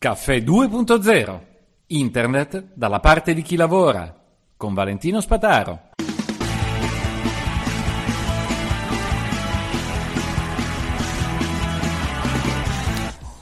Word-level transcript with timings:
Caffè 0.00 0.36
2.0. 0.36 1.40
Internet 1.88 2.66
dalla 2.72 3.00
parte 3.00 3.34
di 3.34 3.42
chi 3.42 3.56
lavora. 3.56 4.14
Con 4.56 4.72
Valentino 4.72 5.20
Spataro. 5.20 5.88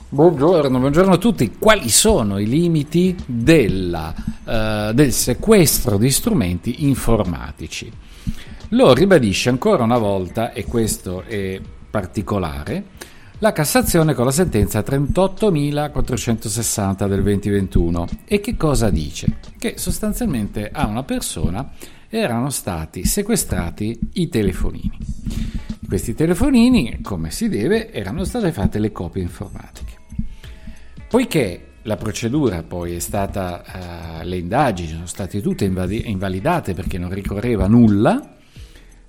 Buongiorno, 0.09 0.79
buongiorno 0.79 1.13
a 1.13 1.17
tutti. 1.17 1.57
Quali 1.59 1.89
sono 1.89 2.39
i 2.39 2.47
limiti 2.47 3.15
della, 3.27 4.15
eh, 4.43 4.93
del 4.95 5.13
sequestro 5.13 5.97
di 5.99 6.09
strumenti 6.09 6.85
informatici? 6.87 7.91
Lo 8.69 8.95
ribadisce 8.95 9.49
ancora 9.49 9.83
una 9.83 9.99
volta, 9.99 10.53
e 10.53 10.65
questo 10.65 11.21
è 11.21 11.61
particolare, 11.87 12.95
la 13.39 13.51
Cassazione 13.51 14.15
con 14.15 14.25
la 14.25 14.31
sentenza 14.31 14.79
38.460 14.79 17.07
del 17.07 17.21
2021. 17.21 18.07
E 18.25 18.39
che 18.39 18.57
cosa 18.57 18.89
dice? 18.89 19.37
Che 19.59 19.75
sostanzialmente 19.77 20.71
a 20.71 20.87
una 20.87 21.03
persona 21.03 21.69
erano 22.09 22.49
stati 22.49 23.05
sequestrati 23.05 23.99
i 24.13 24.27
telefonini. 24.29 24.97
Questi 25.87 26.15
telefonini, 26.15 27.01
come 27.01 27.29
si 27.29 27.47
deve, 27.47 27.91
erano 27.91 28.23
state 28.23 28.51
fatte 28.51 28.79
le 28.79 28.91
copie 28.91 29.21
informatiche. 29.21 29.93
Poiché 31.07 31.65
la 31.83 31.95
procedura 31.95 32.63
poi 32.63 32.95
è 32.95 32.99
stata, 32.99 34.21
uh, 34.21 34.25
le 34.25 34.37
indagini 34.37 34.89
sono 34.89 35.05
state 35.05 35.41
tutte 35.41 35.65
invalidate 35.65 36.73
perché 36.73 36.97
non 36.97 37.11
ricorreva 37.11 37.67
nulla, 37.67 38.36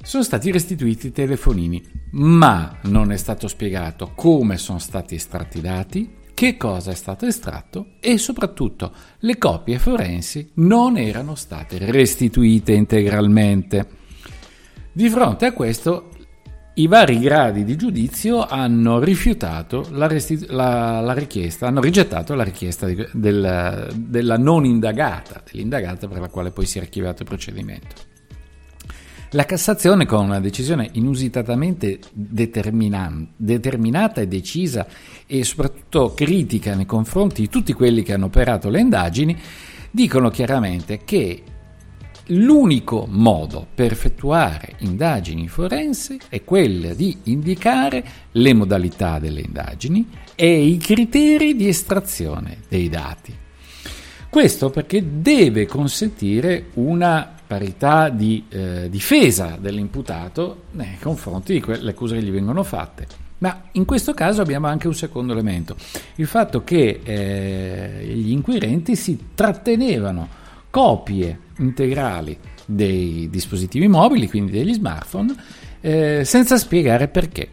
sono 0.03 0.23
stati 0.23 0.51
restituiti 0.51 1.09
i 1.09 1.13
telefonini, 1.13 1.83
ma 2.13 2.79
non 2.83 3.13
è 3.13 3.17
stato 3.17 3.49
spiegato 3.49 4.13
come 4.15 4.57
sono 4.57 4.79
stati 4.79 5.15
estratti 5.15 5.59
i 5.59 5.63
dati, 5.63 6.17
che 6.39 6.57
cosa 6.57 6.93
è 6.93 6.95
stato 6.95 7.27
estratto 7.27 7.95
e 7.99 8.17
soprattutto 8.17 8.93
le 9.19 9.39
copie 9.39 9.81
forensi 9.81 10.51
non 10.55 10.97
erano 10.97 11.35
state 11.35 11.79
restituite 11.91 12.73
integralmente. 12.73 13.89
Di 14.93 15.09
fronte 15.09 15.47
a 15.47 15.53
questo 15.53 16.11
i 16.75 16.87
vari 16.87 17.19
gradi 17.19 17.65
di 17.65 17.75
giudizio 17.75 18.47
hanno 18.47 19.01
rifiutato 19.01 19.89
la, 19.91 20.07
resti- 20.07 20.47
la, 20.47 21.01
la 21.01 21.13
richiesta, 21.13 21.67
hanno 21.67 21.81
rigettato 21.81 22.37
la 22.37 22.45
richiesta 22.45 22.87
di, 22.87 23.05
del, 23.13 23.89
della 23.97 24.37
non 24.37 24.65
indagata, 24.65 25.43
dell'indagata 25.51 26.07
per 26.07 26.21
la 26.21 26.29
quale 26.29 26.53
poi 26.53 26.67
si 26.67 26.79
è 26.79 26.83
archiviato 26.83 27.23
il 27.23 27.29
procedimento. 27.29 28.17
La 29.33 29.45
Cassazione, 29.45 30.07
con 30.07 30.25
una 30.25 30.41
decisione 30.41 30.89
inusitatamente 30.93 31.99
determinata 32.13 34.23
e 34.23 34.27
decisa 34.27 34.87
e 35.27 35.45
soprattutto 35.45 36.15
critica 36.15 36.75
nei 36.75 36.87
confronti 36.87 37.43
di 37.43 37.51
tutti 37.51 37.75
quelli 37.75 38.03
che 38.03 38.15
hanno 38.15 38.27
operato 38.27 38.71
le 38.71 38.81
indagini, 38.81 39.37
dicono 39.91 40.31
chiaramente 40.31 41.03
che 41.05 41.43
L'unico 42.31 43.07
modo 43.09 43.67
per 43.75 43.93
effettuare 43.93 44.75
indagini 44.81 45.49
forensi 45.49 46.19
è 46.29 46.45
quello 46.45 46.93
di 46.93 47.17
indicare 47.25 48.05
le 48.33 48.53
modalità 48.53 49.19
delle 49.19 49.41
indagini 49.41 50.07
e 50.35 50.63
i 50.63 50.77
criteri 50.77 51.57
di 51.57 51.69
estrazione 51.69 52.59
dei 52.69 52.91
dati. 52.91 53.35
Questo 54.29 54.69
perché 54.69 55.23
deve 55.23 55.65
consentire 55.65 56.67
una 56.75 57.38
parità 57.49 58.11
di 58.11 58.45
eh, 58.51 58.89
difesa 58.91 59.57
dell'imputato 59.59 60.65
nei 60.73 60.99
confronti 61.01 61.55
di 61.55 61.61
quelle 61.61 61.91
accuse 61.91 62.17
che 62.17 62.23
gli 62.23 62.31
vengono 62.31 62.63
fatte. 62.63 63.07
Ma 63.39 63.63
in 63.73 63.87
questo 63.87 64.13
caso 64.13 64.43
abbiamo 64.43 64.67
anche 64.67 64.87
un 64.87 64.95
secondo 64.95 65.33
elemento, 65.33 65.77
il 66.17 66.27
fatto 66.27 66.63
che 66.63 67.01
eh, 67.03 68.05
gli 68.05 68.33
inquirenti 68.33 68.97
si 68.97 69.31
trattenevano 69.35 70.29
copie 70.71 71.39
integrali 71.59 72.37
dei 72.67 73.29
dispositivi 73.31 73.89
mobili, 73.89 74.29
quindi 74.29 74.53
degli 74.53 74.75
smartphone, 74.75 75.35
eh, 75.81 76.25
senza 76.25 76.59
spiegare 76.59 77.09
perché. 77.09 77.49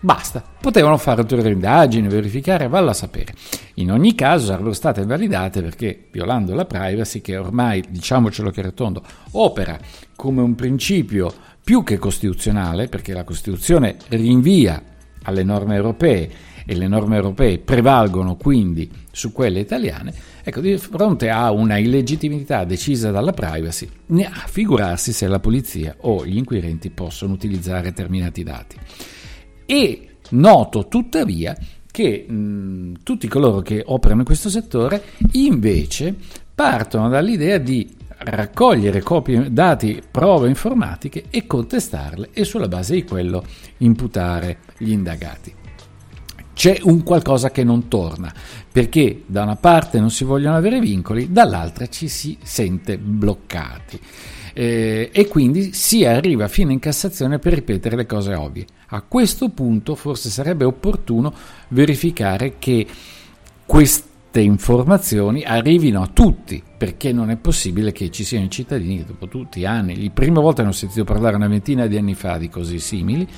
Basta, 0.00 0.42
potevano 0.60 0.96
fare 0.96 1.20
ulteriori 1.20 1.52
indagini, 1.52 2.08
verificare, 2.08 2.68
vallo 2.68 2.90
a 2.90 2.94
sapere. 2.94 3.34
In 3.78 3.92
ogni 3.92 4.14
caso 4.16 4.46
sarebbero 4.46 4.72
state 4.72 5.02
invalidate 5.02 5.62
perché, 5.62 6.08
violando 6.10 6.52
la 6.54 6.64
privacy, 6.64 7.20
che 7.20 7.36
ormai, 7.36 7.82
diciamocelo 7.88 8.50
chiaro 8.50 8.72
tondo, 8.72 9.04
opera 9.32 9.78
come 10.16 10.42
un 10.42 10.56
principio 10.56 11.32
più 11.62 11.84
che 11.84 11.96
costituzionale, 11.96 12.88
perché 12.88 13.12
la 13.12 13.22
Costituzione 13.22 13.96
rinvia 14.08 14.82
alle 15.22 15.44
norme 15.44 15.76
europee 15.76 16.30
e 16.66 16.74
le 16.74 16.88
norme 16.88 17.16
europee 17.16 17.58
prevalgono 17.58 18.34
quindi 18.34 18.90
su 19.12 19.32
quelle 19.32 19.60
italiane, 19.60 20.12
ecco, 20.42 20.60
di 20.60 20.76
fronte 20.76 21.30
a 21.30 21.52
una 21.52 21.78
illegittimità 21.78 22.64
decisa 22.64 23.12
dalla 23.12 23.32
privacy, 23.32 23.88
a 24.24 24.44
figurarsi 24.46 25.12
se 25.12 25.28
la 25.28 25.38
polizia 25.38 25.94
o 26.00 26.26
gli 26.26 26.36
inquirenti 26.36 26.90
possono 26.90 27.32
utilizzare 27.32 27.82
determinati 27.82 28.42
dati. 28.42 28.76
E 29.66 30.08
noto 30.30 30.88
tuttavia 30.88 31.56
che 31.98 32.26
mh, 32.28 33.02
tutti 33.02 33.26
coloro 33.26 33.60
che 33.60 33.82
operano 33.84 34.20
in 34.20 34.26
questo 34.26 34.48
settore 34.48 35.02
invece 35.32 36.14
partono 36.54 37.08
dall'idea 37.08 37.58
di 37.58 37.92
raccogliere 38.18 39.00
copie, 39.00 39.52
dati, 39.52 40.00
prove 40.08 40.48
informatiche 40.48 41.24
e 41.28 41.44
contestarle 41.44 42.30
e 42.32 42.44
sulla 42.44 42.68
base 42.68 42.94
di 42.94 43.02
quello 43.02 43.44
imputare 43.78 44.58
gli 44.78 44.92
indagati 44.92 45.52
c'è 46.58 46.80
un 46.82 47.04
qualcosa 47.04 47.52
che 47.52 47.62
non 47.62 47.86
torna, 47.86 48.34
perché 48.72 49.22
da 49.26 49.44
una 49.44 49.54
parte 49.54 50.00
non 50.00 50.10
si 50.10 50.24
vogliono 50.24 50.56
avere 50.56 50.80
vincoli, 50.80 51.30
dall'altra 51.30 51.86
ci 51.86 52.08
si 52.08 52.36
sente 52.42 52.98
bloccati. 52.98 54.00
Eh, 54.54 55.08
e 55.12 55.28
quindi 55.28 55.72
si 55.72 56.04
arriva 56.04 56.48
fino 56.48 56.72
in 56.72 56.80
Cassazione 56.80 57.38
per 57.38 57.52
ripetere 57.52 57.94
le 57.94 58.06
cose 58.06 58.34
ovvie. 58.34 58.66
A 58.88 59.02
questo 59.02 59.50
punto 59.50 59.94
forse 59.94 60.30
sarebbe 60.30 60.64
opportuno 60.64 61.32
verificare 61.68 62.54
che 62.58 62.84
queste 63.64 64.40
informazioni 64.40 65.44
arrivino 65.44 66.02
a 66.02 66.10
tutti, 66.12 66.60
perché 66.76 67.12
non 67.12 67.30
è 67.30 67.36
possibile 67.36 67.92
che 67.92 68.10
ci 68.10 68.24
siano 68.24 68.48
cittadini 68.48 68.96
che 68.96 69.04
dopo 69.04 69.28
tutti 69.28 69.64
anni, 69.64 70.02
la 70.02 70.10
prima 70.10 70.40
volta 70.40 70.64
ne 70.64 70.70
ho 70.70 70.72
sentito 70.72 71.04
parlare 71.04 71.36
una 71.36 71.46
ventina 71.46 71.86
di 71.86 71.96
anni 71.96 72.14
fa 72.14 72.36
di 72.36 72.48
cose 72.48 72.78
simili, 72.78 73.28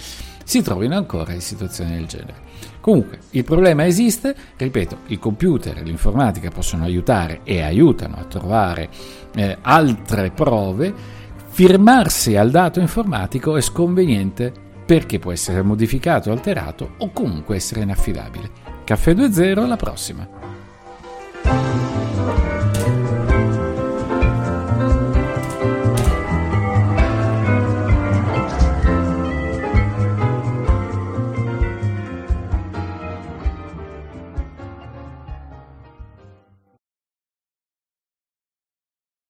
si 0.51 0.63
trovino 0.63 0.97
ancora 0.97 1.33
in 1.33 1.41
situazioni 1.41 1.93
del 1.93 2.07
genere. 2.07 2.35
Comunque, 2.81 3.21
il 3.31 3.45
problema 3.45 3.87
esiste, 3.87 4.35
ripeto, 4.57 4.97
il 5.07 5.21
computer 5.21 5.79
e 5.79 5.83
l'informatica 5.85 6.51
possono 6.51 6.83
aiutare 6.83 7.43
e 7.45 7.63
aiutano 7.63 8.17
a 8.17 8.25
trovare 8.25 8.89
eh, 9.37 9.59
altre 9.61 10.33
prove, 10.33 10.93
firmarsi 11.51 12.35
al 12.35 12.51
dato 12.51 12.81
informatico 12.81 13.57
è 13.57 13.61
sconveniente 13.61 14.53
perché 14.85 15.21
può 15.21 15.31
essere 15.31 15.63
modificato, 15.63 16.33
alterato 16.33 16.95
o 16.99 17.13
comunque 17.13 17.55
essere 17.55 17.83
inaffidabile. 17.83 18.51
Caffè 18.83 19.15
2.0 19.15 19.61
alla 19.61 19.77
prossima. 19.77 20.29